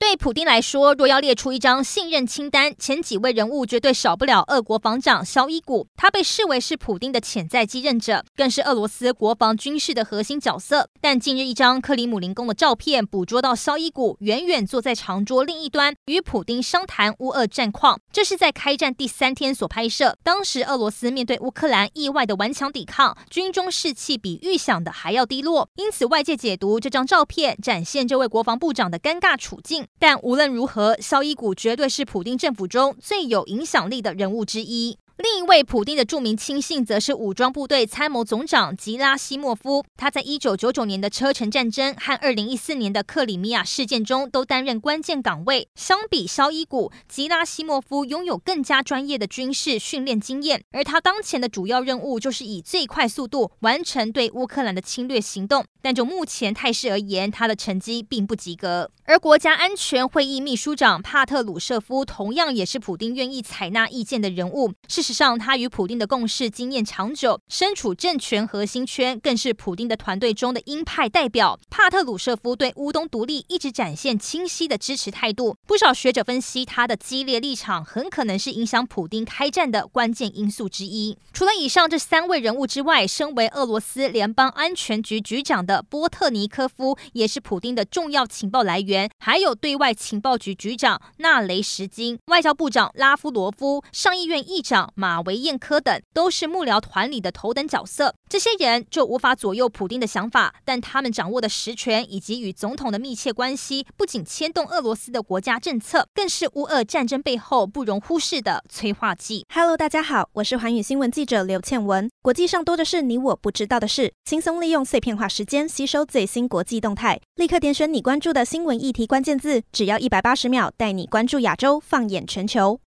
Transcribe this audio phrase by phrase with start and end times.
[0.00, 5.86] 对普丁来说，若要列出一张信任清单，前几位人物绝对少不了俄国防长肖伊古。
[5.94, 10.88] 他被视为是普丁的潜在继任者，更是俄罗斯国防军事的核心角色。
[11.00, 18.00] 但近日一张克里姆林宫的照片捕捉到肖伊古远远坐在长桌另一端，与普丁商谈乌俄战况。
[18.10, 20.16] 这是在开战第三天所拍摄。
[20.24, 25.68] 当时俄罗斯面对乌克兰意外的顽强抵抗，军中士气比预想的还要低落。
[25.76, 29.86] 因此外界解读这张照片展现这位国防部长的尴尬处境。
[29.98, 34.96] 但无论如何，肖伊古绝对是普丁政府中最有影响力的人物之一。
[35.22, 39.84] 另一位普丁的著名亲信，则是武装部队参谋总长吉拉西莫夫。
[39.94, 45.68] 他在一九九九年的车臣战争和二零一四年的克里米亚事件中都担任关键岗位。
[45.74, 55.66] 相比萧伊古，吉拉西莫夫拥有更加专业的军事训练经验，而他当前的主要任务就是以最快速度完成对乌克兰的侵略行动。
[55.82, 58.90] 但就目前态势而言，他的成绩并不及格。
[59.04, 64.72] 而国家安全会议秘书长帕特鲁舍夫同样也是普丁愿意采纳意见的人物。
[64.88, 71.58] 事实上，他与普丁的共事经验长久，身处政权核心圈，更是普丁的团队中的鹰派代表。
[71.68, 75.56] 帕特鲁舍夫对乌东独立一直展现清晰的支持态度。
[75.66, 81.16] 不少学者分析，他的激烈立场很可能是影响普丁开战的关键因素之一。
[81.32, 89.10] 除了以上这三位人物之外，身为俄罗斯联邦安全局局长的波特尼科夫，也是普丁的重要情报来源。
[89.18, 109.44] 还有对外情报局局长纳雷什金、外交部长拉夫罗夫、上议院议长马维燕科等都是幕僚团里的头等角色，这些人就无法左右普丁的想法，但他们掌握的实权以及与总统的密切关系，不仅牵动俄罗斯的国家政策，更是乌俄战争背后不容忽视的催化剂。
[109.54, 112.10] Hello，大家好，我是寰宇新闻记者刘倩文。
[112.22, 122.80] 国际上多的是你我不知道的事，轻松利用碎片化时间吸收最新国际动态，立刻点选你关注的新闻议题关键字，只要一百八十秒，带你关注亚洲，放眼全球。